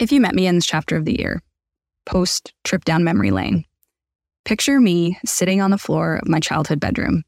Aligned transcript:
If 0.00 0.12
you 0.12 0.20
met 0.22 0.34
me 0.34 0.46
in 0.46 0.54
this 0.54 0.64
chapter 0.64 0.96
of 0.96 1.04
the 1.04 1.18
year, 1.18 1.42
post 2.06 2.54
trip 2.64 2.86
down 2.86 3.04
memory 3.04 3.30
lane, 3.30 3.66
picture 4.46 4.80
me 4.80 5.18
sitting 5.26 5.60
on 5.60 5.70
the 5.70 5.76
floor 5.76 6.16
of 6.16 6.26
my 6.26 6.40
childhood 6.40 6.80
bedroom 6.80 7.22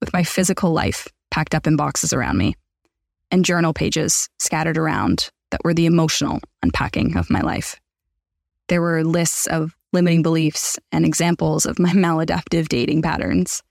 with 0.00 0.12
my 0.12 0.22
physical 0.22 0.70
life 0.70 1.08
packed 1.30 1.54
up 1.54 1.66
in 1.66 1.76
boxes 1.76 2.12
around 2.12 2.36
me 2.36 2.56
and 3.30 3.42
journal 3.42 3.72
pages 3.72 4.28
scattered 4.38 4.76
around 4.76 5.30
that 5.50 5.62
were 5.64 5.72
the 5.72 5.86
emotional 5.86 6.40
unpacking 6.62 7.16
of 7.16 7.30
my 7.30 7.40
life. 7.40 7.80
There 8.68 8.82
were 8.82 9.02
lists 9.02 9.46
of 9.46 9.74
limiting 9.94 10.22
beliefs 10.22 10.78
and 10.92 11.06
examples 11.06 11.64
of 11.64 11.78
my 11.78 11.90
maladaptive 11.94 12.68
dating 12.68 13.00
patterns, 13.00 13.62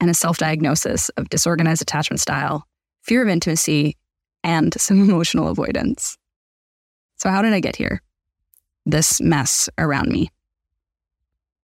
and 0.00 0.08
a 0.08 0.14
self 0.14 0.38
diagnosis 0.38 1.10
of 1.18 1.28
disorganized 1.28 1.82
attachment 1.82 2.20
style, 2.20 2.66
fear 3.02 3.22
of 3.22 3.28
intimacy, 3.28 3.98
and 4.42 4.72
some 4.80 5.00
emotional 5.06 5.48
avoidance. 5.48 6.16
So, 7.24 7.30
how 7.30 7.40
did 7.40 7.54
I 7.54 7.60
get 7.60 7.74
here? 7.74 8.02
This 8.84 9.18
mess 9.18 9.70
around 9.78 10.10
me. 10.10 10.30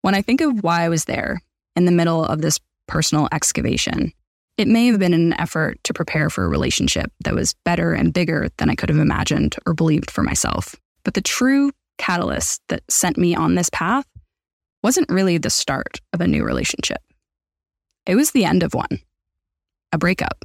When 0.00 0.14
I 0.14 0.22
think 0.22 0.40
of 0.40 0.62
why 0.62 0.84
I 0.84 0.88
was 0.88 1.04
there 1.04 1.42
in 1.76 1.84
the 1.84 1.92
middle 1.92 2.24
of 2.24 2.40
this 2.40 2.58
personal 2.86 3.28
excavation, 3.30 4.14
it 4.56 4.66
may 4.66 4.86
have 4.86 4.98
been 4.98 5.12
an 5.12 5.38
effort 5.38 5.78
to 5.84 5.92
prepare 5.92 6.30
for 6.30 6.44
a 6.44 6.48
relationship 6.48 7.12
that 7.24 7.34
was 7.34 7.52
better 7.66 7.92
and 7.92 8.14
bigger 8.14 8.48
than 8.56 8.70
I 8.70 8.74
could 8.74 8.88
have 8.88 8.98
imagined 8.98 9.54
or 9.66 9.74
believed 9.74 10.10
for 10.10 10.22
myself. 10.22 10.74
But 11.04 11.12
the 11.12 11.20
true 11.20 11.72
catalyst 11.98 12.62
that 12.68 12.82
sent 12.90 13.18
me 13.18 13.34
on 13.34 13.54
this 13.54 13.68
path 13.68 14.06
wasn't 14.82 15.10
really 15.10 15.36
the 15.36 15.50
start 15.50 16.00
of 16.14 16.22
a 16.22 16.26
new 16.26 16.42
relationship. 16.42 17.02
It 18.06 18.14
was 18.14 18.30
the 18.30 18.46
end 18.46 18.62
of 18.62 18.72
one 18.72 18.98
a 19.92 19.98
breakup. 19.98 20.42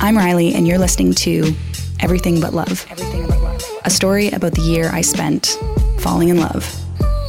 I'm 0.00 0.16
Riley, 0.16 0.54
and 0.54 0.66
you're 0.66 0.78
listening 0.78 1.12
to 1.14 1.54
Everything 2.00 2.40
But 2.40 2.54
Love. 2.54 2.86
Everything 2.90 3.26
But 3.26 3.40
Love. 3.40 3.43
A 3.84 3.90
story 3.90 4.30
about 4.30 4.52
the 4.52 4.62
year 4.62 4.90
I 4.92 5.00
spent 5.00 5.58
falling 6.00 6.28
in 6.28 6.38
love 6.38 6.64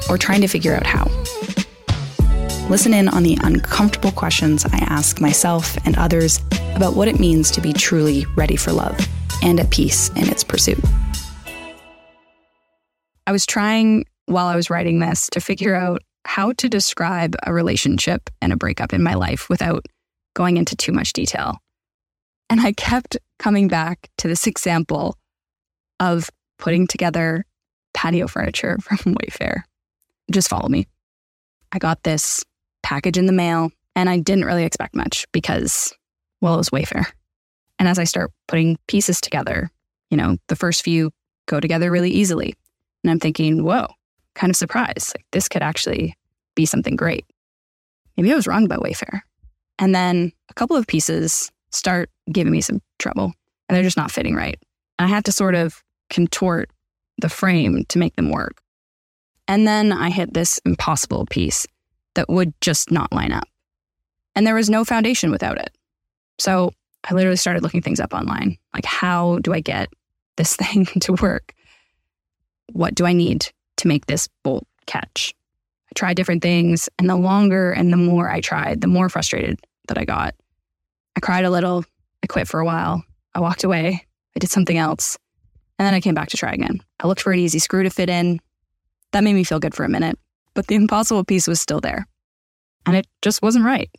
or 0.09 0.17
trying 0.17 0.41
to 0.41 0.47
figure 0.47 0.75
out 0.75 0.85
how. 0.85 1.05
Listen 2.69 2.93
in 2.93 3.07
on 3.09 3.23
the 3.23 3.37
uncomfortable 3.43 4.11
questions 4.11 4.65
I 4.65 4.77
ask 4.89 5.21
myself 5.21 5.77
and 5.85 5.95
others 5.97 6.39
about 6.75 6.95
what 6.95 7.07
it 7.07 7.19
means 7.19 7.51
to 7.51 7.61
be 7.61 7.73
truly 7.73 8.25
ready 8.35 8.55
for 8.55 8.71
love 8.71 8.97
and 9.43 9.59
at 9.59 9.69
peace 9.69 10.09
in 10.09 10.29
its 10.29 10.43
pursuit. 10.43 10.83
I 13.27 13.31
was 13.31 13.45
trying 13.45 14.05
while 14.25 14.47
I 14.47 14.55
was 14.55 14.69
writing 14.69 14.99
this 14.99 15.29
to 15.31 15.39
figure 15.39 15.75
out 15.75 16.01
how 16.25 16.53
to 16.53 16.67
describe 16.67 17.35
a 17.43 17.53
relationship 17.53 18.29
and 18.41 18.51
a 18.51 18.57
breakup 18.57 18.93
in 18.93 19.03
my 19.03 19.13
life 19.13 19.47
without 19.49 19.85
going 20.33 20.57
into 20.57 20.75
too 20.75 20.91
much 20.91 21.13
detail. 21.13 21.59
And 22.49 22.61
I 22.61 22.73
kept 22.73 23.17
coming 23.39 23.67
back 23.67 24.09
to 24.17 24.27
this 24.27 24.47
example 24.47 25.17
of 25.99 26.29
putting 26.57 26.87
together 26.87 27.45
patio 27.93 28.27
furniture 28.27 28.77
from 28.81 29.15
Wayfair. 29.15 29.61
Just 30.31 30.49
follow 30.49 30.69
me. 30.69 30.87
I 31.71 31.79
got 31.79 32.03
this 32.03 32.43
package 32.83 33.17
in 33.17 33.25
the 33.25 33.33
mail 33.33 33.71
and 33.95 34.09
I 34.09 34.19
didn't 34.19 34.45
really 34.45 34.63
expect 34.63 34.95
much 34.95 35.25
because, 35.31 35.93
well, 36.41 36.55
it 36.55 36.57
was 36.57 36.69
Wayfair. 36.69 37.05
And 37.79 37.87
as 37.87 37.99
I 37.99 38.03
start 38.03 38.31
putting 38.47 38.77
pieces 38.87 39.19
together, 39.19 39.69
you 40.09 40.17
know, 40.17 40.37
the 40.47 40.55
first 40.55 40.83
few 40.83 41.11
go 41.47 41.59
together 41.59 41.91
really 41.91 42.11
easily. 42.11 42.55
And 43.03 43.11
I'm 43.11 43.19
thinking, 43.19 43.63
whoa, 43.63 43.87
kind 44.33 44.49
of 44.49 44.55
surprised. 44.55 45.13
Like 45.15 45.25
this 45.31 45.47
could 45.49 45.61
actually 45.61 46.15
be 46.55 46.65
something 46.65 46.95
great. 46.95 47.25
Maybe 48.17 48.31
I 48.31 48.35
was 48.35 48.47
wrong 48.47 48.65
about 48.65 48.81
Wayfair. 48.81 49.21
And 49.77 49.93
then 49.93 50.31
a 50.49 50.53
couple 50.53 50.75
of 50.75 50.87
pieces 50.87 51.51
start 51.71 52.09
giving 52.31 52.51
me 52.51 52.61
some 52.61 52.81
trouble 52.97 53.33
and 53.67 53.75
they're 53.75 53.83
just 53.83 53.97
not 53.97 54.11
fitting 54.11 54.35
right. 54.35 54.57
And 54.97 55.07
I 55.07 55.09
had 55.09 55.25
to 55.25 55.31
sort 55.31 55.55
of 55.55 55.83
contort 56.09 56.69
the 57.17 57.29
frame 57.29 57.85
to 57.89 57.99
make 57.99 58.15
them 58.15 58.29
work. 58.29 58.61
And 59.47 59.67
then 59.67 59.91
I 59.91 60.09
hit 60.09 60.33
this 60.33 60.59
impossible 60.65 61.25
piece 61.29 61.65
that 62.15 62.29
would 62.29 62.53
just 62.61 62.91
not 62.91 63.13
line 63.13 63.31
up. 63.31 63.47
And 64.35 64.45
there 64.45 64.55
was 64.55 64.69
no 64.69 64.83
foundation 64.83 65.31
without 65.31 65.57
it. 65.57 65.75
So 66.39 66.73
I 67.03 67.13
literally 67.13 67.37
started 67.37 67.63
looking 67.63 67.81
things 67.81 67.99
up 67.99 68.13
online. 68.13 68.57
Like, 68.73 68.85
how 68.85 69.39
do 69.39 69.53
I 69.53 69.59
get 69.59 69.89
this 70.37 70.55
thing 70.55 70.85
to 71.01 71.13
work? 71.13 71.53
What 72.73 72.95
do 72.95 73.05
I 73.05 73.13
need 73.13 73.47
to 73.77 73.87
make 73.87 74.07
this 74.07 74.27
bolt 74.43 74.67
catch? 74.87 75.33
I 75.89 75.93
tried 75.93 76.15
different 76.15 76.41
things. 76.41 76.89
And 76.97 77.09
the 77.09 77.15
longer 77.15 77.71
and 77.71 77.93
the 77.93 77.97
more 77.97 78.29
I 78.29 78.41
tried, 78.41 78.81
the 78.81 78.87
more 78.87 79.09
frustrated 79.09 79.59
that 79.87 79.97
I 79.97 80.05
got. 80.05 80.33
I 81.15 81.19
cried 81.19 81.45
a 81.45 81.49
little. 81.49 81.85
I 82.23 82.27
quit 82.27 82.47
for 82.47 82.59
a 82.59 82.65
while. 82.65 83.03
I 83.35 83.39
walked 83.39 83.63
away. 83.63 84.05
I 84.35 84.39
did 84.39 84.49
something 84.49 84.77
else. 84.77 85.17
And 85.77 85.85
then 85.85 85.93
I 85.93 86.01
came 86.01 86.15
back 86.15 86.29
to 86.29 86.37
try 86.37 86.51
again. 86.51 86.81
I 86.99 87.07
looked 87.07 87.21
for 87.21 87.33
an 87.33 87.39
easy 87.39 87.59
screw 87.59 87.83
to 87.83 87.89
fit 87.89 88.09
in. 88.09 88.39
That 89.11 89.23
made 89.23 89.33
me 89.33 89.43
feel 89.43 89.59
good 89.59 89.75
for 89.75 89.83
a 89.83 89.89
minute, 89.89 90.17
but 90.53 90.67
the 90.67 90.75
impossible 90.75 91.23
piece 91.23 91.47
was 91.47 91.59
still 91.59 91.81
there. 91.81 92.07
And 92.85 92.95
it 92.95 93.07
just 93.21 93.41
wasn't 93.41 93.65
right. 93.65 93.89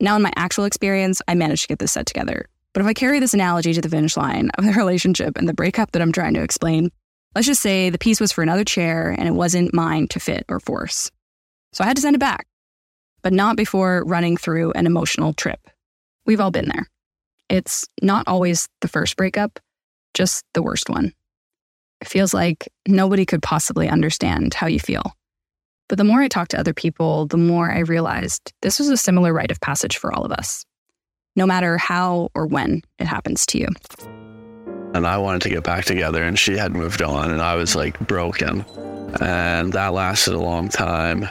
Now, 0.00 0.16
in 0.16 0.22
my 0.22 0.32
actual 0.34 0.64
experience, 0.64 1.22
I 1.28 1.34
managed 1.34 1.62
to 1.62 1.68
get 1.68 1.78
this 1.78 1.92
set 1.92 2.06
together. 2.06 2.46
But 2.72 2.80
if 2.80 2.86
I 2.86 2.94
carry 2.94 3.20
this 3.20 3.34
analogy 3.34 3.72
to 3.74 3.80
the 3.80 3.88
finish 3.88 4.16
line 4.16 4.50
of 4.58 4.64
the 4.64 4.72
relationship 4.76 5.36
and 5.36 5.48
the 5.48 5.54
breakup 5.54 5.92
that 5.92 6.02
I'm 6.02 6.12
trying 6.12 6.34
to 6.34 6.42
explain, 6.42 6.90
let's 7.34 7.46
just 7.46 7.62
say 7.62 7.90
the 7.90 7.98
piece 7.98 8.20
was 8.20 8.32
for 8.32 8.42
another 8.42 8.64
chair 8.64 9.14
and 9.16 9.28
it 9.28 9.34
wasn't 9.34 9.74
mine 9.74 10.08
to 10.08 10.20
fit 10.20 10.44
or 10.48 10.60
force. 10.60 11.10
So 11.72 11.84
I 11.84 11.86
had 11.86 11.96
to 11.96 12.02
send 12.02 12.16
it 12.16 12.20
back, 12.20 12.46
but 13.22 13.32
not 13.32 13.56
before 13.56 14.04
running 14.06 14.36
through 14.36 14.72
an 14.72 14.86
emotional 14.86 15.32
trip. 15.32 15.60
We've 16.26 16.40
all 16.40 16.50
been 16.50 16.68
there. 16.68 16.88
It's 17.48 17.86
not 18.00 18.24
always 18.26 18.68
the 18.80 18.88
first 18.88 19.16
breakup, 19.16 19.60
just 20.14 20.44
the 20.54 20.62
worst 20.62 20.88
one. 20.88 21.12
It 22.00 22.08
feels 22.08 22.34
like 22.34 22.68
nobody 22.86 23.24
could 23.24 23.42
possibly 23.42 23.88
understand 23.88 24.54
how 24.54 24.66
you 24.66 24.80
feel. 24.80 25.14
But 25.88 25.98
the 25.98 26.04
more 26.04 26.20
I 26.20 26.28
talked 26.28 26.52
to 26.52 26.58
other 26.58 26.74
people, 26.74 27.26
the 27.26 27.36
more 27.36 27.70
I 27.70 27.80
realized 27.80 28.52
this 28.62 28.78
was 28.78 28.88
a 28.88 28.96
similar 28.96 29.32
rite 29.32 29.50
of 29.50 29.60
passage 29.60 29.98
for 29.98 30.12
all 30.12 30.24
of 30.24 30.32
us, 30.32 30.64
no 31.36 31.46
matter 31.46 31.76
how 31.76 32.30
or 32.34 32.46
when 32.46 32.82
it 32.98 33.06
happens 33.06 33.46
to 33.46 33.58
you. 33.58 33.68
And 34.94 35.06
I 35.06 35.16
wanted 35.18 35.42
to 35.42 35.48
get 35.48 35.64
back 35.64 35.84
together, 35.84 36.22
and 36.22 36.38
she 36.38 36.56
had 36.56 36.72
moved 36.72 37.02
on, 37.02 37.30
and 37.30 37.40
I 37.40 37.54
was 37.54 37.76
like 37.76 37.98
broken. 38.00 38.64
And 39.20 39.72
that 39.74 39.92
lasted 39.92 40.34
a 40.34 40.38
long 40.38 40.68
time. 40.68 41.28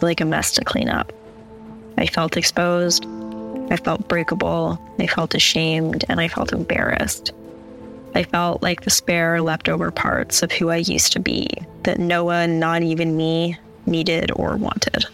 Like 0.00 0.20
a 0.20 0.24
mess 0.24 0.52
to 0.52 0.64
clean 0.64 0.88
up. 0.88 1.12
I 1.96 2.06
felt 2.06 2.36
exposed. 2.36 3.06
I 3.70 3.76
felt 3.76 4.08
breakable. 4.08 4.80
I 4.98 5.06
felt 5.06 5.34
ashamed, 5.34 6.04
and 6.08 6.20
I 6.20 6.28
felt 6.28 6.52
embarrassed. 6.52 7.32
I 8.14 8.24
felt 8.24 8.62
like 8.62 8.82
the 8.82 8.90
spare 8.90 9.40
leftover 9.40 9.90
parts 9.90 10.42
of 10.42 10.50
who 10.50 10.70
I 10.70 10.76
used 10.76 11.12
to 11.12 11.20
be 11.20 11.48
that 11.84 11.98
no 11.98 12.24
one, 12.24 12.58
not 12.58 12.82
even 12.82 13.16
me, 13.16 13.56
needed 13.86 14.30
or 14.34 14.56
wanted. 14.56 15.04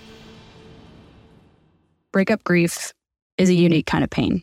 Breakup 2.12 2.42
grief 2.44 2.92
is 3.38 3.50
a 3.50 3.54
unique 3.54 3.86
kind 3.86 4.04
of 4.04 4.10
pain 4.10 4.42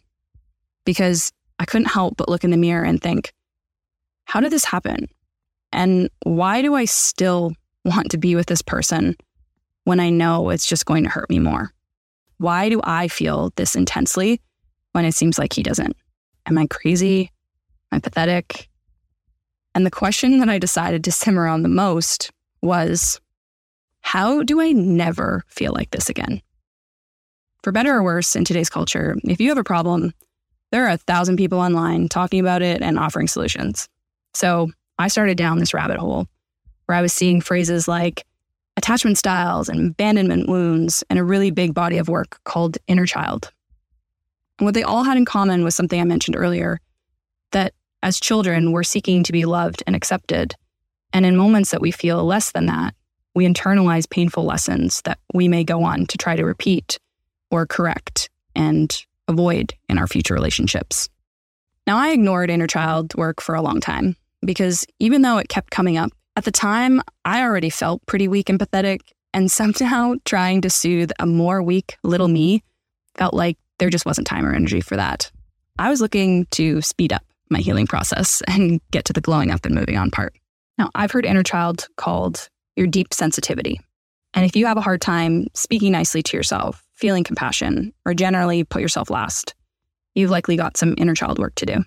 because 0.86 1.32
I 1.60 1.66
couldn't 1.66 1.88
help 1.88 2.18
but 2.18 2.30
look 2.30 2.44
in 2.44 2.52
the 2.52 2.58
mirror 2.58 2.84
and 2.84 3.02
think, 3.02 3.34
how 4.26 4.40
did 4.40 4.52
this 4.52 4.66
happen? 4.66 5.08
And 5.72 6.10
why 6.24 6.62
do 6.62 6.76
I 6.76 6.86
still 6.86 7.54
want 7.86 8.12
to 8.12 8.18
be 8.18 8.36
with 8.36 8.48
this 8.48 8.62
person 8.62 9.16
when 9.86 10.00
I 10.00 10.10
know 10.10 10.50
it's 10.50 10.68
just 10.68 10.86
going 10.86 11.04
to 11.04 11.10
hurt 11.10 11.30
me 11.30 11.40
more? 11.40 11.72
Why 12.38 12.70
do 12.70 12.82
I 12.84 13.08
feel 13.08 13.52
this 13.56 13.76
intensely 13.76 14.42
when 14.92 15.06
it 15.06 15.14
seems 15.14 15.38
like 15.38 15.54
he 15.54 15.64
doesn't? 15.64 15.96
Am 16.46 16.58
I 16.58 16.68
crazy? 16.68 17.32
Am 17.92 18.02
pathetic? 18.02 18.70
And 19.76 19.86
the 19.86 19.92
question 19.92 20.40
that 20.40 20.50
I 20.50 20.60
decided 20.60 21.04
to 21.04 21.12
simmer 21.12 21.48
on 21.48 21.64
the 21.64 21.70
most 21.70 22.32
was 22.62 23.20
how 24.02 24.44
do 24.44 24.60
I 24.60 24.72
never 24.72 25.44
feel 25.48 25.74
like 25.74 25.92
this 25.92 26.10
again? 26.10 26.42
For 27.64 27.72
better 27.72 27.96
or 27.96 28.04
worse, 28.04 28.36
in 28.36 28.44
today's 28.44 28.70
culture, 28.70 29.16
if 29.24 29.40
you 29.40 29.50
have 29.50 29.58
a 29.58 29.64
problem, 29.64 30.14
there 30.72 30.86
are 30.86 30.92
a 30.92 30.98
thousand 30.98 31.38
people 31.38 31.60
online 31.60 32.10
talking 32.10 32.40
about 32.40 32.62
it 32.62 32.82
and 32.82 32.98
offering 32.98 33.28
solutions. 33.28 33.88
So 34.34 34.72
I 34.98 35.08
started 35.08 35.38
down 35.38 35.60
this 35.60 35.74
rabbit 35.74 35.98
hole 35.98 36.28
where 36.86 36.98
I 36.98 37.02
was 37.02 37.14
seeing 37.14 37.40
phrases 37.40 37.88
like 37.88 38.26
attachment 38.78 39.18
styles 39.18 39.70
and 39.70 39.92
abandonment 39.92 40.50
wounds 40.50 41.04
and 41.10 41.20
a 41.20 41.24
really 41.24 41.52
big 41.52 41.74
body 41.74 41.98
of 41.98 42.10
work 42.10 42.40
called 42.46 42.78
Inner 42.88 43.06
Child. 43.06 43.52
And 44.58 44.66
what 44.66 44.74
they 44.74 44.84
all 44.84 45.04
had 45.04 45.18
in 45.18 45.26
common 45.26 45.64
was 45.64 45.76
something 45.76 46.00
I 46.00 46.06
mentioned 46.06 46.36
earlier 46.36 46.80
that 47.52 47.74
as 48.04 48.20
children, 48.20 48.72
we're 48.72 48.84
seeking 48.84 49.24
to 49.24 49.32
be 49.32 49.46
loved 49.46 49.84
and 49.86 49.96
accepted. 49.96 50.56
And 51.14 51.26
in 51.26 51.36
moments 51.36 51.72
that 51.72 51.82
we 51.82 51.92
feel 51.92 52.24
less 52.24 52.52
than 52.52 52.66
that, 52.68 52.96
we 53.36 53.48
internalize 53.48 54.10
painful 54.10 54.44
lessons 54.44 55.02
that 55.04 55.20
we 55.34 55.48
may 55.48 55.64
go 55.64 55.84
on 55.84 56.06
to 56.08 56.18
try 56.18 56.36
to 56.36 56.46
repeat 56.46 57.00
or 57.50 57.66
correct 57.66 58.30
and 58.56 59.06
avoid 59.28 59.74
in 59.88 59.98
our 59.98 60.08
future 60.08 60.34
relationships. 60.34 61.10
Now, 61.88 61.98
I 61.98 62.10
ignored 62.10 62.50
inner 62.50 62.68
child 62.68 63.16
work 63.16 63.42
for 63.42 63.56
a 63.56 63.62
long 63.62 63.80
time 63.80 64.16
because 64.46 64.86
even 65.00 65.22
though 65.22 65.38
it 65.38 65.50
kept 65.50 65.72
coming 65.72 65.98
up, 65.98 66.12
at 66.36 66.46
the 66.46 66.52
time, 66.52 67.02
I 67.26 67.42
already 67.44 67.70
felt 67.70 68.06
pretty 68.06 68.28
weak 68.28 68.50
and 68.50 68.60
pathetic, 68.60 69.02
and 69.34 69.52
somehow 69.52 70.16
trying 70.26 70.62
to 70.62 70.70
soothe 70.70 71.12
a 71.20 71.26
more 71.26 71.62
weak 71.62 71.98
little 72.04 72.28
me 72.28 72.64
felt 73.16 73.34
like 73.34 73.58
there 73.80 73.90
just 73.90 74.06
wasn't 74.06 74.28
time 74.28 74.46
or 74.46 74.54
energy 74.54 74.82
for 74.82 74.96
that. 74.96 75.32
I 75.78 75.90
was 75.90 76.02
looking 76.02 76.46
to 76.52 76.82
speed 76.82 77.12
up 77.12 77.24
my 77.52 77.60
healing 77.60 77.88
process 77.88 78.42
and 78.48 78.80
get 78.92 79.06
to 79.06 79.14
the 79.14 79.22
glowing 79.22 79.52
up 79.52 79.66
and 79.66 79.76
moving 79.76 79.98
on 79.98 80.12
part. 80.12 80.34
Now, 80.78 80.90
I've 80.96 81.12
heard 81.12 81.26
inner 81.26 81.44
child 81.44 81.88
called 81.98 82.50
your 82.76 82.88
deep 82.88 83.14
sensitivity. 83.14 83.80
And 84.34 84.46
if 84.46 84.56
you 84.56 84.66
have 84.66 84.78
a 84.78 84.82
hard 84.82 85.02
time 85.02 85.48
speaking 85.54 85.92
nicely 85.92 86.24
to 86.24 86.38
yourself, 86.38 86.84
feeling 86.96 87.24
compassion, 87.24 87.94
or 88.06 88.14
generally 88.14 88.64
put 88.64 88.82
yourself 88.82 89.10
last, 89.10 89.54
you've 90.16 90.32
likely 90.32 90.56
got 90.56 90.78
some 90.78 90.96
inner 90.98 91.14
child 91.14 91.38
work 91.38 91.54
to 91.56 91.66
do. 91.66 91.84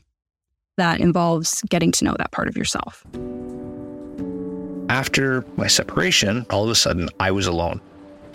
That 0.77 1.01
involves 1.01 1.63
getting 1.63 1.93
to 1.93 2.05
know 2.05 2.15
that 2.19 2.33
part 2.33 2.49
of 2.49 2.57
yourself. 2.57 3.05
After 4.89 5.45
my 5.57 5.67
separation, 5.67 6.45
all 6.51 6.65
of 6.65 6.71
a 6.71 6.75
sudden 6.75 7.09
I 7.19 7.31
was 7.31 7.47
alone 7.47 7.81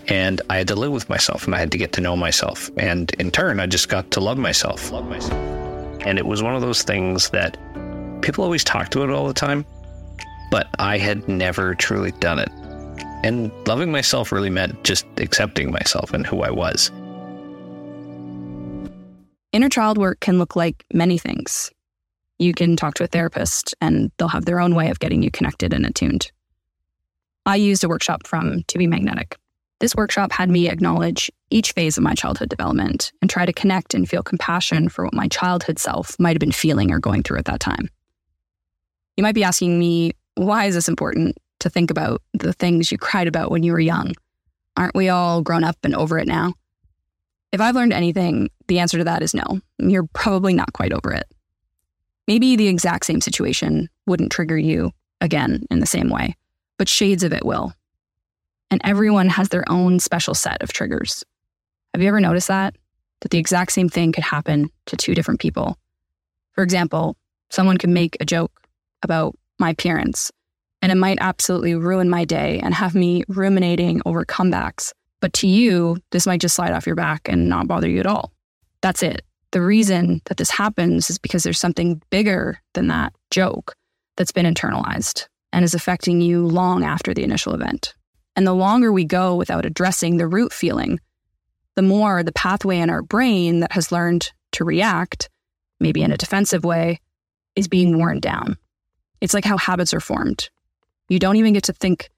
and 0.07 0.41
I 0.49 0.57
had 0.57 0.67
to 0.69 0.75
live 0.75 0.91
with 0.91 1.09
myself 1.09 1.45
and 1.45 1.53
I 1.53 1.59
had 1.59 1.71
to 1.73 1.77
get 1.77 1.93
to 1.93 2.01
know 2.01 2.15
myself. 2.15 2.71
And 2.77 3.11
in 3.19 3.29
turn, 3.29 3.59
I 3.59 3.67
just 3.67 3.89
got 3.89 4.09
to 4.11 4.19
love 4.19 4.37
myself. 4.37 4.91
Love 4.91 5.07
myself. 5.07 5.58
And 6.01 6.17
it 6.17 6.25
was 6.25 6.41
one 6.41 6.55
of 6.55 6.61
those 6.61 6.83
things 6.83 7.29
that 7.29 7.57
people 8.21 8.43
always 8.43 8.63
talk 8.63 8.95
it 8.95 9.09
all 9.09 9.27
the 9.27 9.33
time, 9.33 9.65
but 10.51 10.67
I 10.79 10.97
had 10.97 11.27
never 11.27 11.75
truly 11.75 12.11
done 12.13 12.39
it. 12.39 12.49
And 13.23 13.51
loving 13.67 13.91
myself 13.91 14.31
really 14.31 14.49
meant 14.49 14.83
just 14.83 15.05
accepting 15.17 15.71
myself 15.71 16.13
and 16.13 16.25
who 16.25 16.41
I 16.41 16.51
was. 16.51 16.91
Inner 19.51 19.69
child 19.69 19.97
work 19.97 20.19
can 20.19 20.37
look 20.37 20.55
like 20.55 20.85
many 20.93 21.17
things. 21.17 21.71
You 22.37 22.53
can 22.53 22.77
talk 22.77 22.93
to 22.95 23.03
a 23.03 23.07
therapist, 23.07 23.75
and 23.81 24.11
they'll 24.17 24.29
have 24.29 24.45
their 24.45 24.61
own 24.61 24.75
way 24.75 24.89
of 24.89 24.99
getting 24.99 25.23
you 25.23 25.31
connected 25.31 25.73
and 25.73 25.85
attuned. 25.85 26.31
I 27.45 27.55
used 27.55 27.83
a 27.83 27.89
workshop 27.89 28.25
from 28.25 28.63
To 28.67 28.77
Be 28.77 28.87
Magnetic. 28.87 29.37
This 29.79 29.95
workshop 29.95 30.33
had 30.33 30.49
me 30.49 30.69
acknowledge 30.69 31.31
each 31.49 31.71
phase 31.71 31.97
of 31.97 32.03
my 32.03 32.13
childhood 32.13 32.49
development 32.49 33.13
and 33.21 33.29
try 33.29 33.45
to 33.45 33.53
connect 33.53 33.93
and 33.93 34.09
feel 34.09 34.21
compassion 34.21 34.89
for 34.89 35.05
what 35.05 35.13
my 35.13 35.27
childhood 35.29 35.79
self 35.79 36.19
might 36.19 36.33
have 36.33 36.39
been 36.39 36.51
feeling 36.51 36.91
or 36.91 36.99
going 36.99 37.23
through 37.23 37.39
at 37.39 37.45
that 37.45 37.61
time. 37.61 37.89
You 39.15 39.23
might 39.23 39.35
be 39.35 39.43
asking 39.43 39.79
me, 39.79 40.11
why 40.35 40.65
is 40.65 40.75
this 40.75 40.89
important 40.89 41.37
to 41.59 41.69
think 41.69 41.91
about 41.91 42.21
the 42.33 42.53
things 42.53 42.91
you 42.91 42.97
cried 42.97 43.27
about 43.27 43.51
when 43.51 43.63
you 43.63 43.71
were 43.71 43.79
young? 43.79 44.13
Aren't 44.75 44.95
we 44.95 45.09
all 45.09 45.41
grown 45.41 45.63
up 45.63 45.77
and 45.83 45.95
over 45.95 46.17
it 46.19 46.27
now? 46.27 46.53
If 47.51 47.61
I've 47.61 47.75
learned 47.75 47.93
anything, 47.93 48.49
the 48.67 48.79
answer 48.79 48.97
to 48.97 49.03
that 49.05 49.23
is 49.23 49.33
no. 49.33 49.61
You're 49.79 50.07
probably 50.13 50.53
not 50.53 50.73
quite 50.73 50.93
over 50.93 51.11
it. 51.13 51.25
Maybe 52.27 52.55
the 52.55 52.67
exact 52.67 53.05
same 53.05 53.21
situation 53.21 53.89
wouldn't 54.05 54.31
trigger 54.31 54.57
you 54.57 54.91
again 55.19 55.65
in 55.71 55.79
the 55.79 55.85
same 55.85 56.09
way, 56.09 56.35
but 56.77 56.87
shades 56.87 57.23
of 57.23 57.33
it 57.33 57.45
will 57.45 57.73
and 58.71 58.81
everyone 58.83 59.29
has 59.29 59.49
their 59.49 59.69
own 59.69 59.99
special 59.99 60.33
set 60.33 60.61
of 60.61 60.71
triggers. 60.71 61.23
Have 61.93 62.01
you 62.01 62.07
ever 62.07 62.21
noticed 62.21 62.47
that? 62.47 62.75
That 63.21 63.31
the 63.31 63.37
exact 63.37 63.71
same 63.71 63.89
thing 63.89 64.11
could 64.11 64.23
happen 64.23 64.69
to 64.85 64.95
two 64.95 65.15
different 65.15 65.39
people. 65.39 65.77
For 66.53 66.63
example, 66.63 67.17
someone 67.49 67.77
could 67.77 67.89
make 67.89 68.17
a 68.19 68.25
joke 68.25 68.51
about 69.03 69.35
my 69.59 69.71
appearance, 69.71 70.31
and 70.81 70.91
it 70.91 70.95
might 70.95 71.17
absolutely 71.19 71.75
ruin 71.75 72.09
my 72.09 72.25
day 72.25 72.59
and 72.59 72.73
have 72.73 72.95
me 72.95 73.23
ruminating 73.27 74.01
over 74.05 74.23
comebacks. 74.25 74.93
But 75.19 75.33
to 75.33 75.47
you, 75.47 75.97
this 76.11 76.25
might 76.25 76.41
just 76.41 76.55
slide 76.55 76.71
off 76.71 76.85
your 76.85 76.95
back 76.95 77.27
and 77.27 77.49
not 77.49 77.67
bother 77.67 77.89
you 77.89 77.99
at 77.99 78.05
all. 78.05 78.31
That's 78.81 79.03
it. 79.03 79.23
The 79.51 79.61
reason 79.61 80.21
that 80.25 80.37
this 80.37 80.51
happens 80.51 81.09
is 81.09 81.17
because 81.17 81.43
there's 81.43 81.59
something 81.59 82.01
bigger 82.09 82.61
than 82.73 82.87
that 82.87 83.13
joke 83.31 83.75
that's 84.15 84.31
been 84.31 84.45
internalized 84.45 85.27
and 85.51 85.65
is 85.65 85.73
affecting 85.73 86.21
you 86.21 86.45
long 86.45 86.83
after 86.83 87.13
the 87.13 87.23
initial 87.23 87.53
event. 87.53 87.95
And 88.39 88.47
the 88.47 88.53
longer 88.53 88.93
we 88.93 89.03
go 89.03 89.35
without 89.35 89.65
addressing 89.65 90.15
the 90.15 90.25
root 90.25 90.53
feeling, 90.53 91.01
the 91.75 91.81
more 91.81 92.23
the 92.23 92.31
pathway 92.31 92.77
in 92.77 92.89
our 92.89 93.01
brain 93.01 93.59
that 93.59 93.73
has 93.73 93.91
learned 93.91 94.31
to 94.53 94.63
react, 94.63 95.29
maybe 95.81 96.03
in 96.03 96.13
a 96.13 96.17
defensive 96.17 96.63
way, 96.63 97.01
is 97.57 97.67
being 97.67 97.97
worn 97.97 98.21
down. 98.21 98.55
It's 99.19 99.33
like 99.33 99.43
how 99.43 99.57
habits 99.57 99.93
are 99.93 99.99
formed. 99.99 100.49
You 101.09 101.19
don't 101.19 101.35
even 101.35 101.51
get 101.51 101.65
to 101.65 101.73
think 101.73 102.11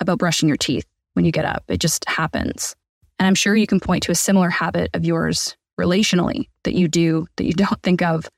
about 0.00 0.18
brushing 0.18 0.48
your 0.48 0.56
teeth 0.56 0.86
when 1.12 1.26
you 1.26 1.30
get 1.30 1.44
up, 1.44 1.62
it 1.68 1.78
just 1.78 2.08
happens. 2.08 2.74
And 3.18 3.26
I'm 3.26 3.34
sure 3.34 3.54
you 3.54 3.66
can 3.66 3.80
point 3.80 4.02
to 4.04 4.12
a 4.12 4.14
similar 4.14 4.48
habit 4.48 4.88
of 4.94 5.04
yours 5.04 5.58
relationally 5.78 6.48
that 6.62 6.72
you 6.72 6.88
do 6.88 7.26
that 7.36 7.44
you 7.44 7.52
don't 7.52 7.82
think 7.82 8.00
of 8.00 8.30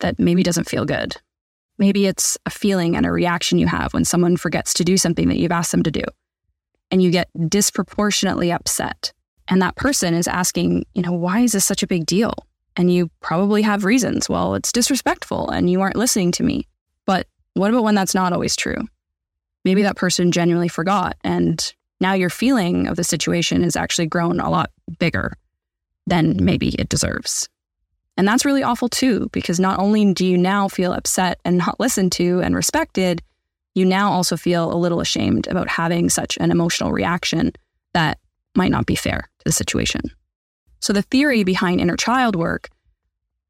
that 0.00 0.18
maybe 0.18 0.42
doesn't 0.42 0.68
feel 0.68 0.84
good. 0.84 1.14
Maybe 1.78 2.06
it's 2.06 2.36
a 2.46 2.50
feeling 2.50 2.96
and 2.96 3.06
a 3.06 3.12
reaction 3.12 3.60
you 3.60 3.68
have 3.68 3.94
when 3.94 4.04
someone 4.04 4.36
forgets 4.36 4.74
to 4.74 4.82
do 4.82 4.96
something 4.96 5.28
that 5.28 5.36
you've 5.36 5.52
asked 5.52 5.70
them 5.70 5.84
to 5.84 5.92
do 5.92 6.02
and 6.90 7.02
you 7.02 7.10
get 7.10 7.28
disproportionately 7.48 8.50
upset. 8.52 9.12
And 9.48 9.62
that 9.62 9.76
person 9.76 10.14
is 10.14 10.28
asking, 10.28 10.84
you 10.94 11.02
know, 11.02 11.12
why 11.12 11.40
is 11.40 11.52
this 11.52 11.64
such 11.64 11.82
a 11.82 11.86
big 11.86 12.06
deal? 12.06 12.34
And 12.76 12.92
you 12.92 13.10
probably 13.20 13.62
have 13.62 13.84
reasons. 13.84 14.28
Well, 14.28 14.54
it's 14.54 14.72
disrespectful 14.72 15.48
and 15.50 15.68
you 15.68 15.80
aren't 15.80 15.96
listening 15.96 16.32
to 16.32 16.42
me. 16.42 16.68
But 17.06 17.26
what 17.54 17.70
about 17.70 17.84
when 17.84 17.94
that's 17.94 18.14
not 18.14 18.32
always 18.32 18.54
true? 18.54 18.86
Maybe 19.64 19.82
that 19.82 19.96
person 19.96 20.30
genuinely 20.30 20.68
forgot. 20.68 21.16
And 21.24 21.74
now 22.00 22.12
your 22.12 22.30
feeling 22.30 22.86
of 22.86 22.96
the 22.96 23.04
situation 23.04 23.62
has 23.62 23.74
actually 23.74 24.06
grown 24.06 24.38
a 24.38 24.50
lot 24.50 24.70
bigger 24.98 25.32
than 26.06 26.42
maybe 26.44 26.68
it 26.78 26.88
deserves. 26.88 27.48
And 28.16 28.26
that's 28.26 28.44
really 28.44 28.62
awful 28.62 28.88
too, 28.88 29.28
because 29.32 29.60
not 29.60 29.78
only 29.78 30.12
do 30.12 30.26
you 30.26 30.36
now 30.36 30.68
feel 30.68 30.92
upset 30.92 31.38
and 31.44 31.58
not 31.58 31.80
listened 31.80 32.12
to 32.12 32.40
and 32.40 32.54
respected, 32.54 33.22
you 33.78 33.86
now 33.86 34.10
also 34.10 34.36
feel 34.36 34.72
a 34.72 34.76
little 34.76 35.00
ashamed 35.00 35.46
about 35.46 35.68
having 35.68 36.08
such 36.08 36.36
an 36.38 36.50
emotional 36.50 36.92
reaction 36.92 37.52
that 37.94 38.18
might 38.54 38.70
not 38.70 38.86
be 38.86 38.94
fair 38.94 39.28
to 39.38 39.44
the 39.44 39.52
situation. 39.52 40.02
So, 40.80 40.92
the 40.92 41.02
theory 41.02 41.44
behind 41.44 41.80
inner 41.80 41.96
child 41.96 42.36
work 42.36 42.68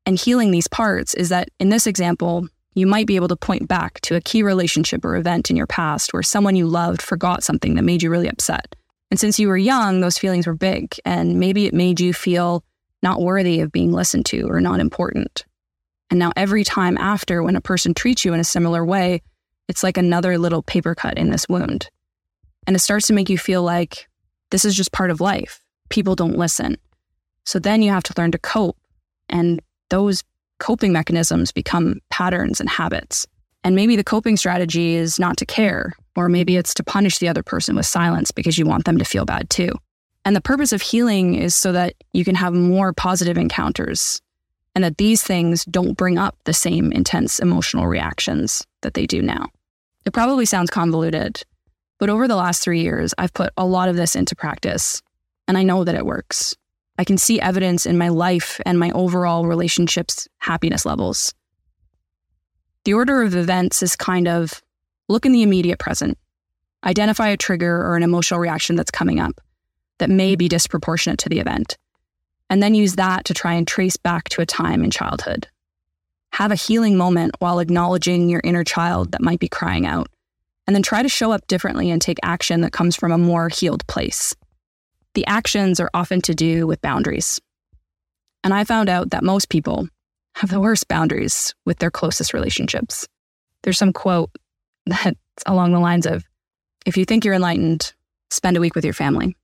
and 0.06 0.19
healing 0.19 0.50
these 0.50 0.69
parts 0.69 1.14
is 1.14 1.28
that 1.28 1.48
in 1.58 1.69
this 1.69 1.86
example, 1.86 2.48
you 2.75 2.86
might 2.86 3.06
be 3.06 3.16
able 3.16 3.28
to 3.28 3.36
point 3.36 3.66
back 3.69 4.00
to 4.02 4.14
a 4.14 4.20
key 4.20 4.42
relationship 4.42 5.04
or 5.04 5.16
event 5.16 5.50
in 5.50 5.56
your 5.56 5.66
past 5.66 6.12
where 6.12 6.22
someone 6.22 6.56
you 6.56 6.66
loved 6.66 7.02
forgot 7.02 7.42
something 7.42 7.75
that 7.75 7.82
made 7.82 8.02
you 8.02 8.10
really 8.10 8.28
upset. 8.28 8.76
And 9.10 9.19
since 9.19 9.38
you 9.38 9.48
were 9.48 9.56
young, 9.56 10.00
those 10.00 10.19
feelings 10.19 10.46
were 10.46 10.54
big, 10.54 10.94
and 11.04 11.40
maybe 11.40 11.66
it 11.66 11.75
made 11.75 11.98
you 11.98 12.12
feel 12.12 12.62
not 13.02 13.20
worthy 13.20 13.60
of 13.60 13.72
being 13.72 13.92
listened 13.92 14.26
to 14.26 14.42
or 14.48 14.60
not 14.60 14.80
important. 14.80 15.44
And 16.10 16.19
now, 16.19 16.32
every 16.36 16.64
time 16.64 16.96
after, 16.96 17.42
when 17.42 17.56
a 17.56 17.60
person 17.60 17.94
treats 17.94 18.25
you 18.25 18.32
in 18.32 18.40
a 18.40 18.44
similar 18.44 18.84
way, 18.84 19.22
it's 19.69 19.82
like 19.82 19.97
another 19.97 20.38
little 20.38 20.62
paper 20.62 20.94
cut 20.94 21.19
in 21.19 21.31
this 21.31 21.49
wound. 21.49 21.91
And 22.67 22.75
it 22.75 22.81
starts 22.81 23.06
to 23.06 23.12
make 23.12 23.31
you 23.31 23.38
feel 23.38 23.62
like 23.62 24.09
this 24.50 24.65
is 24.65 24.75
just 24.75 24.93
part 24.93 25.11
of 25.11 25.20
life. 25.20 25.62
People 25.91 26.15
don't 26.15 26.38
listen. 26.38 26.76
So 27.44 27.59
then 27.59 27.82
you 27.82 27.91
have 27.91 28.03
to 28.05 28.15
learn 28.17 28.32
to 28.32 28.38
cope. 28.38 28.76
And 29.29 29.61
those 29.91 30.23
coping 30.59 30.93
mechanisms 30.93 31.53
become 31.53 32.00
patterns 32.11 32.61
and 32.61 32.69
habits. 32.69 33.26
And 33.65 33.75
maybe 33.75 33.97
the 33.97 34.05
coping 34.05 34.37
strategy 34.37 34.94
is 34.94 35.19
not 35.19 35.37
to 35.38 35.47
care, 35.47 35.93
or 36.17 36.29
maybe 36.29 36.57
it's 36.57 36.75
to 36.75 36.85
punish 36.85 37.19
the 37.19 37.28
other 37.28 37.42
person 37.42 37.76
with 37.76 37.87
silence 37.87 38.31
because 38.31 38.59
you 38.59 38.66
want 38.66 38.85
them 38.85 38.99
to 38.99 39.04
feel 39.04 39.25
bad 39.25 39.50
too. 39.50 39.73
And 40.25 40.37
the 40.37 40.40
purpose 40.40 40.73
of 40.73 40.83
healing 40.83 41.35
is 41.35 41.54
so 41.54 41.73
that 41.73 41.95
you 42.12 42.25
can 42.25 42.35
have 42.35 42.52
more 42.52 42.92
positive 42.92 43.38
encounters 43.38 44.21
and 44.75 44.85
that 44.85 44.99
these 44.99 45.23
things 45.23 45.64
don't 45.64 45.97
bring 45.97 46.19
up 46.19 46.37
the 46.45 46.52
same 46.52 46.92
intense 46.92 47.38
emotional 47.38 47.87
reactions 47.87 48.64
that 48.83 48.95
they 48.95 49.07
do 49.07 49.23
now. 49.23 49.47
It 50.09 50.15
probably 50.15 50.47
sounds 50.47 50.71
convoluted, 50.71 51.43
but 51.99 52.09
over 52.09 52.27
the 52.27 52.35
last 52.35 52.62
three 52.62 52.81
years, 52.81 53.12
I've 53.19 53.35
put 53.35 53.53
a 53.59 53.67
lot 53.67 53.91
of 53.91 53.97
this 53.97 54.17
into 54.17 54.35
practice, 54.35 55.03
and 55.47 55.59
I 55.59 55.62
know 55.62 55.85
that 55.85 55.95
it 55.95 56.07
works. 56.07 56.57
I 56.97 57.05
can 57.05 57.19
see 57.19 57.38
evidence 57.38 57.85
in 57.85 57.99
my 57.99 58.09
life 58.09 58.59
and 58.65 58.79
my 58.79 58.91
overall 58.93 59.45
relationships' 59.45 60.27
happiness 60.38 60.87
levels. 60.87 61.35
The 62.87 62.95
order 62.95 63.21
of 63.21 63.37
events 63.37 63.83
is 63.83 63.97
kind 63.97 64.29
of 64.29 64.62
look 65.11 65.27
in 65.27 65.33
the 65.33 65.43
immediate 65.43 65.79
present, 65.79 66.17
identify 66.85 67.29
a 67.29 67.37
trigger 67.37 67.77
or 67.77 67.95
an 67.95 68.03
emotional 68.03 68.41
reaction 68.41 68.77
that's 68.77 68.91
coming 68.91 69.21
up 69.21 69.38
that 69.99 70.09
may 70.09 70.37
be 70.37 70.49
disproportionate 70.49 71.19
to 71.19 71.29
the 71.29 71.38
event, 71.38 71.77
and 72.49 72.62
then 72.62 72.75
use 72.75 72.95
that 72.95 73.27
to 73.27 73.35
try 73.35 73.53
and 73.53 73.69
trace 73.69 73.99
back 73.99 74.31
to 74.31 74.41
a 74.41 74.47
time 74.47 74.83
in 74.83 74.91
childhood 74.91 75.49
have 76.32 76.52
a 76.52 76.56
healing 76.56 76.97
moment 76.97 77.35
while 77.38 77.58
acknowledging 77.58 78.28
your 78.28 78.40
inner 78.44 78.64
child 78.64 79.12
that 79.12 79.23
might 79.23 79.40
be 79.40 79.49
crying 79.49 79.87
out, 79.87 80.08
and 80.66 80.75
then 80.75 80.82
try 80.82 81.02
to 81.02 81.08
show 81.08 81.32
up 81.32 81.47
differently 81.47 81.90
and 81.90 82.00
take 82.00 82.18
action 82.23 82.61
that 82.61 82.73
comes 82.73 82.94
from 82.94 83.12
a 83.12 83.18
more 83.18 83.49
healed 83.49 83.87
place. 83.87 84.35
The 85.14 85.26
actions 85.26 85.80
are 85.80 85.90
often 85.94 86.20
to 86.23 86.35
do 86.35 86.66
with 86.66 86.82
boundaries. 86.82 87.40
And 88.44 88.54
I 88.54 88.64
found 88.64 88.88
out 88.88 89.11
that 89.11 89.25
most 89.25 89.49
people 89.49 89.88
have 90.37 90.50
the 90.50 90.61
worst 90.61 90.87
boundaries 90.87 91.54
with 91.66 91.78
their 91.78 91.90
closest 91.90 92.32
relationships. 92.32 93.08
There's 93.62 93.78
some 93.78 93.92
quote 93.92 94.30
that's 94.87 95.16
along 95.47 95.73
the 95.73 95.80
lines 95.80 96.06
of 96.06 96.25
if 96.87 96.97
you 96.97 97.04
think 97.04 97.25
you're 97.25 97.35
enlightened, 97.35 97.92
spend 98.30 98.56
a 98.56 98.61
week 98.61 98.75
with 98.75 98.85
your 98.85 98.94
family. 98.94 99.37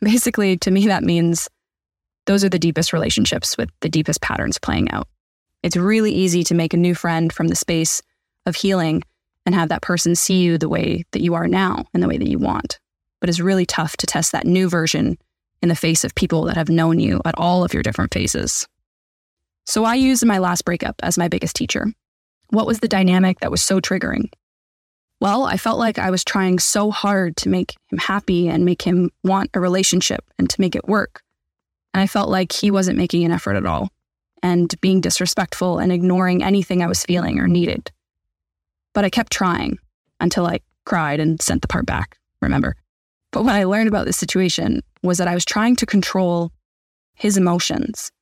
Basically, 0.00 0.56
to 0.58 0.70
me, 0.70 0.88
that 0.88 1.02
means 1.02 1.48
those 2.26 2.44
are 2.44 2.48
the 2.48 2.58
deepest 2.58 2.92
relationships 2.92 3.56
with 3.56 3.70
the 3.80 3.88
deepest 3.88 4.20
patterns 4.20 4.58
playing 4.58 4.90
out. 4.90 5.08
It's 5.64 5.78
really 5.78 6.12
easy 6.12 6.44
to 6.44 6.54
make 6.54 6.74
a 6.74 6.76
new 6.76 6.94
friend 6.94 7.32
from 7.32 7.48
the 7.48 7.56
space 7.56 8.02
of 8.44 8.54
healing 8.54 9.02
and 9.46 9.54
have 9.54 9.70
that 9.70 9.80
person 9.80 10.14
see 10.14 10.42
you 10.42 10.58
the 10.58 10.68
way 10.68 11.06
that 11.12 11.22
you 11.22 11.32
are 11.32 11.48
now 11.48 11.86
and 11.94 12.02
the 12.02 12.06
way 12.06 12.18
that 12.18 12.28
you 12.28 12.38
want. 12.38 12.78
But 13.18 13.30
it's 13.30 13.40
really 13.40 13.64
tough 13.64 13.96
to 13.96 14.06
test 14.06 14.32
that 14.32 14.46
new 14.46 14.68
version 14.68 15.16
in 15.62 15.70
the 15.70 15.74
face 15.74 16.04
of 16.04 16.14
people 16.14 16.44
that 16.44 16.58
have 16.58 16.68
known 16.68 17.00
you 17.00 17.22
at 17.24 17.38
all 17.38 17.64
of 17.64 17.72
your 17.72 17.82
different 17.82 18.12
phases. 18.12 18.68
So 19.64 19.84
I 19.84 19.94
used 19.94 20.22
my 20.26 20.36
last 20.36 20.66
breakup 20.66 20.96
as 21.02 21.16
my 21.16 21.28
biggest 21.28 21.56
teacher. 21.56 21.86
What 22.50 22.66
was 22.66 22.80
the 22.80 22.86
dynamic 22.88 23.40
that 23.40 23.50
was 23.50 23.62
so 23.62 23.80
triggering? 23.80 24.28
Well, 25.18 25.44
I 25.44 25.56
felt 25.56 25.78
like 25.78 25.98
I 25.98 26.10
was 26.10 26.24
trying 26.24 26.58
so 26.58 26.90
hard 26.90 27.38
to 27.38 27.48
make 27.48 27.74
him 27.90 27.96
happy 27.96 28.50
and 28.50 28.66
make 28.66 28.82
him 28.82 29.08
want 29.22 29.48
a 29.54 29.60
relationship 29.60 30.26
and 30.38 30.50
to 30.50 30.60
make 30.60 30.76
it 30.76 30.86
work. 30.86 31.22
And 31.94 32.02
I 32.02 32.06
felt 32.06 32.28
like 32.28 32.52
he 32.52 32.70
wasn't 32.70 32.98
making 32.98 33.24
an 33.24 33.32
effort 33.32 33.56
at 33.56 33.64
all 33.64 33.88
and 34.42 34.78
being 34.80 35.00
disrespectful 35.00 35.78
and 35.78 35.92
ignoring 35.92 36.42
anything 36.42 36.82
I 36.82 36.86
was 36.86 37.04
feeling 37.04 37.38
or 37.38 37.48
needed. 37.48 37.90
But 38.92 39.04
I 39.04 39.10
kept 39.10 39.32
trying 39.32 39.78
until 40.20 40.46
I 40.46 40.60
cried 40.84 41.20
and 41.20 41.40
sent 41.40 41.62
the 41.62 41.68
part 41.68 41.86
back, 41.86 42.18
remember? 42.40 42.76
But 43.30 43.44
what 43.44 43.54
I 43.54 43.64
learned 43.64 43.88
about 43.88 44.06
this 44.06 44.16
situation 44.16 44.80
was 45.02 45.18
that 45.18 45.28
I 45.28 45.34
was 45.34 45.44
trying 45.44 45.76
to 45.76 45.86
control 45.86 46.52
his 47.14 47.36
emotions. 47.36 48.12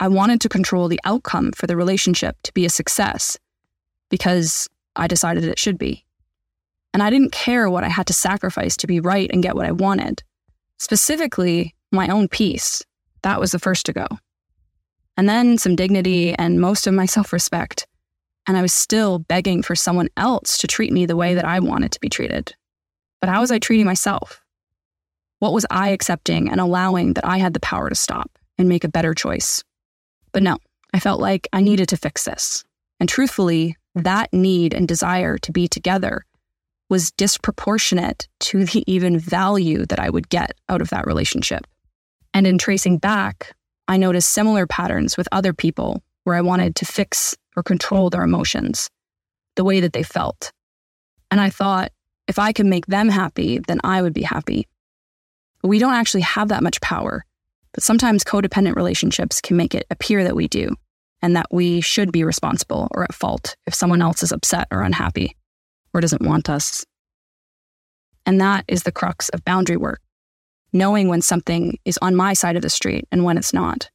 I 0.00 0.08
wanted 0.08 0.40
to 0.42 0.48
control 0.48 0.88
the 0.88 1.00
outcome 1.04 1.52
for 1.52 1.66
the 1.66 1.76
relationship 1.76 2.36
to 2.42 2.52
be 2.52 2.64
a 2.64 2.70
success 2.70 3.36
because 4.08 4.68
I 4.94 5.06
decided 5.06 5.44
it 5.44 5.58
should 5.58 5.78
be. 5.78 6.04
And 6.92 7.02
I 7.02 7.10
didn't 7.10 7.32
care 7.32 7.68
what 7.68 7.84
I 7.84 7.88
had 7.88 8.06
to 8.06 8.12
sacrifice 8.12 8.76
to 8.78 8.86
be 8.86 9.00
right 9.00 9.30
and 9.32 9.42
get 9.42 9.54
what 9.54 9.66
I 9.66 9.72
wanted. 9.72 10.22
Specifically, 10.78 11.74
my 11.92 12.08
own 12.08 12.28
peace. 12.28 12.82
That 13.22 13.40
was 13.40 13.52
the 13.52 13.58
first 13.58 13.86
to 13.86 13.92
go. 13.92 14.06
And 15.16 15.28
then 15.28 15.58
some 15.58 15.76
dignity 15.76 16.34
and 16.34 16.60
most 16.60 16.86
of 16.86 16.94
my 16.94 17.06
self 17.06 17.32
respect. 17.32 17.86
And 18.46 18.56
I 18.56 18.62
was 18.62 18.72
still 18.72 19.18
begging 19.18 19.62
for 19.62 19.74
someone 19.74 20.08
else 20.16 20.58
to 20.58 20.66
treat 20.66 20.92
me 20.92 21.06
the 21.06 21.16
way 21.16 21.34
that 21.34 21.44
I 21.44 21.58
wanted 21.60 21.92
to 21.92 22.00
be 22.00 22.08
treated. 22.08 22.54
But 23.20 23.30
how 23.30 23.40
was 23.40 23.50
I 23.50 23.58
treating 23.58 23.86
myself? 23.86 24.42
What 25.40 25.52
was 25.52 25.66
I 25.70 25.90
accepting 25.90 26.48
and 26.48 26.60
allowing 26.60 27.14
that 27.14 27.26
I 27.26 27.38
had 27.38 27.54
the 27.54 27.60
power 27.60 27.88
to 27.88 27.94
stop 27.94 28.30
and 28.56 28.68
make 28.68 28.84
a 28.84 28.88
better 28.88 29.14
choice? 29.14 29.64
But 30.32 30.42
no, 30.42 30.58
I 30.94 31.00
felt 31.00 31.20
like 31.20 31.48
I 31.52 31.60
needed 31.60 31.88
to 31.88 31.96
fix 31.96 32.24
this. 32.24 32.64
And 33.00 33.08
truthfully, 33.08 33.76
that 33.94 34.32
need 34.32 34.74
and 34.74 34.86
desire 34.86 35.38
to 35.38 35.52
be 35.52 35.66
together 35.66 36.24
was 36.88 37.10
disproportionate 37.12 38.28
to 38.38 38.64
the 38.64 38.84
even 38.86 39.18
value 39.18 39.84
that 39.86 39.98
I 39.98 40.08
would 40.08 40.28
get 40.28 40.52
out 40.68 40.80
of 40.80 40.90
that 40.90 41.06
relationship. 41.06 41.66
And 42.32 42.46
in 42.46 42.58
tracing 42.58 42.98
back, 42.98 43.55
I 43.88 43.96
noticed 43.96 44.32
similar 44.32 44.66
patterns 44.66 45.16
with 45.16 45.28
other 45.32 45.52
people 45.52 46.02
where 46.24 46.34
I 46.34 46.40
wanted 46.40 46.74
to 46.76 46.84
fix 46.84 47.36
or 47.56 47.62
control 47.62 48.10
their 48.10 48.22
emotions, 48.22 48.90
the 49.54 49.64
way 49.64 49.80
that 49.80 49.92
they 49.92 50.02
felt. 50.02 50.52
And 51.30 51.40
I 51.40 51.50
thought, 51.50 51.92
if 52.26 52.38
I 52.38 52.52
could 52.52 52.66
make 52.66 52.86
them 52.86 53.08
happy, 53.08 53.60
then 53.66 53.80
I 53.84 54.02
would 54.02 54.12
be 54.12 54.22
happy. 54.22 54.66
But 55.62 55.68
we 55.68 55.78
don't 55.78 55.94
actually 55.94 56.22
have 56.22 56.48
that 56.48 56.62
much 56.62 56.80
power. 56.80 57.24
But 57.72 57.84
sometimes 57.84 58.24
codependent 58.24 58.74
relationships 58.74 59.40
can 59.40 59.56
make 59.56 59.74
it 59.74 59.86
appear 59.90 60.24
that 60.24 60.36
we 60.36 60.48
do 60.48 60.74
and 61.22 61.36
that 61.36 61.46
we 61.50 61.80
should 61.80 62.10
be 62.10 62.24
responsible 62.24 62.88
or 62.90 63.04
at 63.04 63.14
fault 63.14 63.56
if 63.66 63.74
someone 63.74 64.02
else 64.02 64.22
is 64.22 64.32
upset 64.32 64.66
or 64.70 64.82
unhappy 64.82 65.36
or 65.94 66.00
doesn't 66.00 66.22
want 66.22 66.50
us. 66.50 66.84
And 68.24 68.40
that 68.40 68.64
is 68.66 68.82
the 68.82 68.92
crux 68.92 69.28
of 69.28 69.44
boundary 69.44 69.76
work 69.76 70.00
knowing 70.72 71.08
when 71.08 71.22
something 71.22 71.78
is 71.84 71.98
on 72.02 72.16
my 72.16 72.32
side 72.32 72.56
of 72.56 72.62
the 72.62 72.70
street 72.70 73.06
and 73.10 73.24
when 73.24 73.38
it's 73.38 73.52
not. 73.52 73.90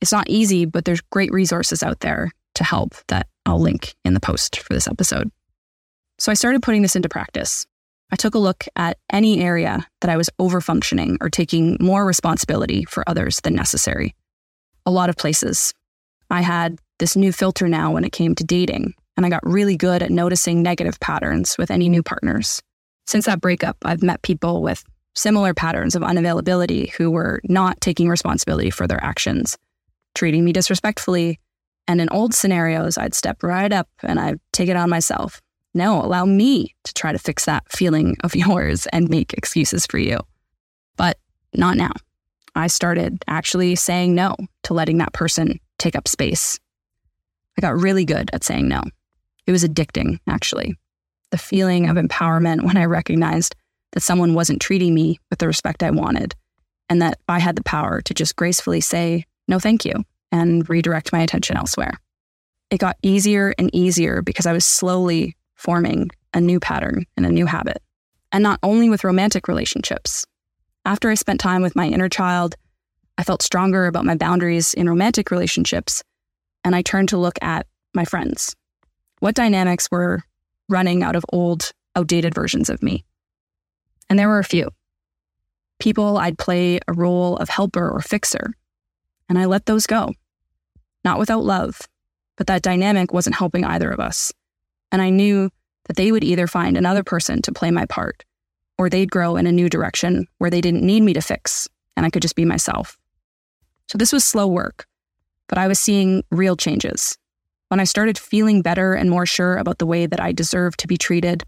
It's 0.00 0.12
not 0.12 0.28
easy, 0.28 0.64
but 0.64 0.84
there's 0.84 1.00
great 1.00 1.32
resources 1.32 1.82
out 1.82 2.00
there 2.00 2.32
to 2.54 2.64
help 2.64 2.94
that 3.08 3.28
I'll 3.46 3.60
link 3.60 3.94
in 4.04 4.14
the 4.14 4.20
post 4.20 4.60
for 4.60 4.72
this 4.72 4.88
episode. 4.88 5.30
So 6.18 6.30
I 6.30 6.34
started 6.34 6.62
putting 6.62 6.82
this 6.82 6.96
into 6.96 7.08
practice. 7.08 7.66
I 8.10 8.16
took 8.16 8.34
a 8.34 8.38
look 8.38 8.64
at 8.76 8.98
any 9.10 9.40
area 9.40 9.86
that 10.00 10.10
I 10.10 10.16
was 10.16 10.28
overfunctioning 10.38 11.16
or 11.20 11.30
taking 11.30 11.78
more 11.80 12.04
responsibility 12.04 12.84
for 12.84 13.08
others 13.08 13.40
than 13.42 13.54
necessary. 13.54 14.14
A 14.84 14.90
lot 14.90 15.08
of 15.08 15.16
places. 15.16 15.72
I 16.30 16.42
had 16.42 16.78
this 16.98 17.16
new 17.16 17.32
filter 17.32 17.68
now 17.68 17.92
when 17.92 18.04
it 18.04 18.12
came 18.12 18.34
to 18.34 18.44
dating, 18.44 18.94
and 19.16 19.24
I 19.24 19.28
got 19.28 19.46
really 19.46 19.76
good 19.76 20.02
at 20.02 20.10
noticing 20.10 20.62
negative 20.62 21.00
patterns 21.00 21.56
with 21.58 21.70
any 21.70 21.88
new 21.88 22.02
partners. 22.02 22.62
Since 23.06 23.26
that 23.26 23.40
breakup, 23.40 23.76
I've 23.84 24.02
met 24.02 24.22
people 24.22 24.62
with 24.62 24.84
similar 25.14 25.54
patterns 25.54 25.94
of 25.94 26.02
unavailability 26.02 26.90
who 26.92 27.10
were 27.10 27.40
not 27.44 27.80
taking 27.80 28.08
responsibility 28.08 28.70
for 28.70 28.86
their 28.86 29.02
actions, 29.02 29.56
treating 30.14 30.44
me 30.44 30.52
disrespectfully. 30.52 31.38
And 31.88 32.00
in 32.00 32.08
old 32.10 32.34
scenarios, 32.34 32.96
I'd 32.96 33.14
step 33.14 33.42
right 33.42 33.72
up 33.72 33.88
and 34.02 34.18
I'd 34.20 34.40
take 34.52 34.68
it 34.68 34.76
on 34.76 34.90
myself. 34.90 35.40
No, 35.74 36.02
allow 36.02 36.24
me 36.24 36.74
to 36.84 36.94
try 36.94 37.12
to 37.12 37.18
fix 37.18 37.44
that 37.46 37.70
feeling 37.70 38.16
of 38.24 38.36
yours 38.36 38.86
and 38.92 39.08
make 39.08 39.32
excuses 39.34 39.86
for 39.86 39.98
you. 39.98 40.18
But 40.96 41.18
not 41.54 41.76
now. 41.76 41.92
I 42.54 42.66
started 42.66 43.24
actually 43.28 43.74
saying 43.76 44.14
no 44.14 44.36
to 44.64 44.74
letting 44.74 44.98
that 44.98 45.14
person 45.14 45.58
take 45.78 45.96
up 45.96 46.06
space. 46.06 46.58
I 47.56 47.60
got 47.60 47.78
really 47.78 48.04
good 48.04 48.30
at 48.32 48.44
saying 48.44 48.68
no. 48.68 48.82
It 49.46 49.52
was 49.52 49.64
addicting, 49.64 50.18
actually. 50.28 50.74
The 51.30 51.38
feeling 51.38 51.88
of 51.88 51.96
empowerment 51.96 52.62
when 52.66 52.76
I 52.76 52.84
recognized 52.84 53.54
that 53.92 54.00
someone 54.00 54.34
wasn't 54.34 54.60
treating 54.60 54.94
me 54.94 55.18
with 55.30 55.38
the 55.38 55.46
respect 55.46 55.82
I 55.82 55.90
wanted, 55.90 56.34
and 56.88 57.00
that 57.00 57.18
I 57.28 57.38
had 57.38 57.56
the 57.56 57.62
power 57.62 58.00
to 58.02 58.14
just 58.14 58.36
gracefully 58.36 58.80
say, 58.80 59.24
no, 59.48 59.58
thank 59.58 59.84
you, 59.84 59.94
and 60.30 60.68
redirect 60.68 61.12
my 61.12 61.20
attention 61.20 61.56
elsewhere. 61.56 61.92
It 62.70 62.78
got 62.78 62.96
easier 63.02 63.54
and 63.58 63.74
easier 63.74 64.22
because 64.22 64.46
I 64.46 64.52
was 64.52 64.64
slowly 64.64 65.36
forming 65.54 66.10
a 66.34 66.40
new 66.40 66.58
pattern 66.58 67.06
and 67.16 67.26
a 67.26 67.30
new 67.30 67.46
habit. 67.46 67.82
And 68.32 68.42
not 68.42 68.58
only 68.62 68.88
with 68.88 69.04
romantic 69.04 69.46
relationships. 69.46 70.24
After 70.86 71.10
I 71.10 71.14
spent 71.14 71.38
time 71.38 71.62
with 71.62 71.76
my 71.76 71.86
inner 71.86 72.08
child, 72.08 72.56
I 73.18 73.24
felt 73.24 73.42
stronger 73.42 73.86
about 73.86 74.06
my 74.06 74.16
boundaries 74.16 74.72
in 74.72 74.88
romantic 74.88 75.30
relationships, 75.30 76.02
and 76.64 76.74
I 76.74 76.82
turned 76.82 77.10
to 77.10 77.18
look 77.18 77.38
at 77.42 77.66
my 77.94 78.04
friends. 78.06 78.56
What 79.20 79.34
dynamics 79.34 79.88
were 79.90 80.24
running 80.68 81.02
out 81.02 81.14
of 81.14 81.24
old, 81.30 81.72
outdated 81.94 82.34
versions 82.34 82.70
of 82.70 82.82
me? 82.82 83.04
And 84.12 84.18
there 84.18 84.28
were 84.28 84.40
a 84.40 84.44
few. 84.44 84.68
People 85.80 86.18
I'd 86.18 86.36
play 86.36 86.78
a 86.86 86.92
role 86.92 87.38
of 87.38 87.48
helper 87.48 87.88
or 87.88 88.02
fixer, 88.02 88.52
and 89.26 89.38
I 89.38 89.46
let 89.46 89.64
those 89.64 89.86
go. 89.86 90.12
Not 91.02 91.18
without 91.18 91.44
love, 91.44 91.80
but 92.36 92.46
that 92.48 92.60
dynamic 92.60 93.14
wasn't 93.14 93.36
helping 93.36 93.64
either 93.64 93.90
of 93.90 94.00
us. 94.00 94.30
And 94.92 95.00
I 95.00 95.08
knew 95.08 95.48
that 95.86 95.96
they 95.96 96.12
would 96.12 96.24
either 96.24 96.46
find 96.46 96.76
another 96.76 97.02
person 97.02 97.40
to 97.40 97.52
play 97.52 97.70
my 97.70 97.86
part, 97.86 98.22
or 98.76 98.90
they'd 98.90 99.10
grow 99.10 99.36
in 99.36 99.46
a 99.46 99.50
new 99.50 99.70
direction 99.70 100.26
where 100.36 100.50
they 100.50 100.60
didn't 100.60 100.84
need 100.84 101.02
me 101.02 101.14
to 101.14 101.22
fix, 101.22 101.66
and 101.96 102.04
I 102.04 102.10
could 102.10 102.20
just 102.20 102.36
be 102.36 102.44
myself. 102.44 102.98
So 103.88 103.96
this 103.96 104.12
was 104.12 104.26
slow 104.26 104.46
work, 104.46 104.84
but 105.48 105.56
I 105.56 105.68
was 105.68 105.78
seeing 105.78 106.22
real 106.30 106.54
changes. 106.54 107.16
When 107.68 107.80
I 107.80 107.84
started 107.84 108.18
feeling 108.18 108.60
better 108.60 108.92
and 108.92 109.08
more 109.08 109.24
sure 109.24 109.56
about 109.56 109.78
the 109.78 109.86
way 109.86 110.04
that 110.04 110.20
I 110.20 110.32
deserved 110.32 110.80
to 110.80 110.86
be 110.86 110.98
treated 110.98 111.44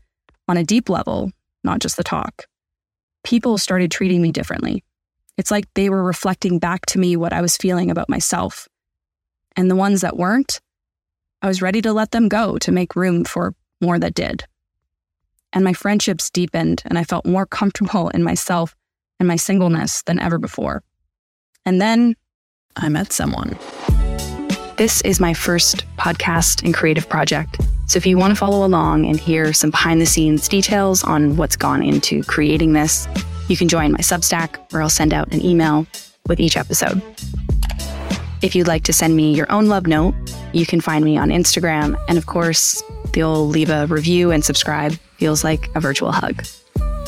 on 0.49 0.57
a 0.57 0.65
deep 0.65 0.89
level, 0.89 1.31
not 1.63 1.81
just 1.81 1.99
the 1.99 2.05
talk, 2.05 2.47
people 3.25 3.59
started 3.59 3.91
treating 3.91 4.23
me 4.23 4.31
differently. 4.31 4.85
It's 5.37 5.51
like 5.51 5.67
they 5.75 5.91
were 5.91 6.05
reflecting 6.05 6.59
back 6.59 6.87
to 6.87 6.99
me 6.99 7.17
what 7.17 7.33
I 7.33 7.41
was 7.41 7.57
feeling 7.57 7.91
about 7.91 8.09
myself. 8.09 8.69
And 9.57 9.71
the 9.71 9.77
ones 9.77 10.03
that 10.03 10.17
weren't, 10.17 10.61
I 11.43 11.49
was 11.49 11.61
ready 11.61 11.83
to 11.83 11.93
let 11.93 12.13
them 12.13 12.29
go 12.29 12.59
to 12.59 12.73
make 12.73 12.95
room 12.95 13.25
for 13.25 13.55
more 13.81 13.99
that 13.99 14.15
did. 14.15 14.45
And 15.53 15.65
my 15.65 15.73
friendships 15.73 16.31
deepened, 16.31 16.83
and 16.85 16.99
I 16.99 17.05
felt 17.05 17.27
more 17.27 17.47
comfortable 17.47 18.09
in 18.11 18.23
myself 18.23 18.75
and 19.19 19.29
my 19.29 19.37
singleness 19.37 20.03
than 20.03 20.19
ever 20.19 20.39
before. 20.39 20.83
And 21.65 21.81
then 21.81 22.17
I 22.77 22.89
met 22.89 23.13
someone. 23.13 23.57
This 24.77 25.01
is 25.03 25.21
my 25.21 25.35
first 25.35 25.85
podcast 25.97 26.65
and 26.65 26.75
creative 26.75 27.09
project. 27.09 27.61
So 27.95 27.99
if 27.99 28.07
you 28.07 28.19
want 28.19 28.33
to 28.33 28.35
follow 28.35 28.67
along 28.67 29.07
and 29.07 29.21
hear 29.21 29.53
some 29.53 29.71
behind 29.71 30.01
the 30.01 30.07
scenes 30.07 30.49
details 30.49 31.05
on 31.05 31.37
what's 31.37 31.55
gone 31.55 31.81
into 31.81 32.25
creating 32.25 32.73
this, 32.73 33.07
you 33.47 33.57
can 33.57 33.69
join 33.69 33.93
my 33.93 33.99
Substack 33.99 34.57
where 34.73 34.83
I'll 34.83 34.91
send 34.91 35.15
out 35.15 35.33
an 35.33 35.41
email 35.45 35.87
with 36.27 36.41
each 36.41 36.57
episode. 36.57 37.01
If 38.43 38.57
you'd 38.57 38.67
like 38.67 38.83
to 38.83 38.93
send 38.93 39.15
me 39.15 39.33
your 39.33 39.47
own 39.49 39.69
love 39.69 39.87
note, 39.87 40.13
you 40.53 40.67
can 40.67 40.81
find 40.81 41.05
me 41.05 41.17
on 41.17 41.29
Instagram. 41.29 41.97
And 42.09 42.19
of 42.19 42.27
course, 42.27 42.83
old 43.17 43.51
leave 43.51 43.71
a 43.71 43.87
review 43.87 44.33
and 44.33 44.45
subscribe 44.45 44.95
feels 45.19 45.45
like 45.45 45.71
a 45.77 45.81
virtual 45.81 46.11
hug. 46.11 46.45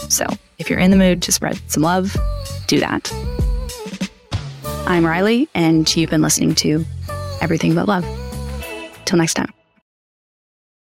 So 0.09 0.25
if 0.59 0.71
you're 0.71 0.79
in 0.79 0.93
the 0.93 0.97
mood 0.97 1.21
to 1.23 1.33
spread 1.33 1.61
some 1.67 1.83
love, 1.83 2.17
do 2.69 2.79
that. 2.79 3.13
I'm 4.87 5.05
Riley, 5.05 5.49
and 5.53 5.97
you've 5.97 6.11
been 6.11 6.23
listening 6.23 6.55
to 6.55 6.85
Everything 7.41 7.75
But 7.75 7.89
Love. 7.89 8.07
Till 9.05 9.19
next 9.19 9.35
time. 9.35 9.53